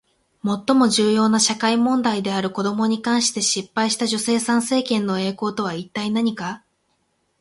[0.43, 6.63] 最も重要な社会問題である子どもに関して失敗した女性参政権の栄光とは一体何か？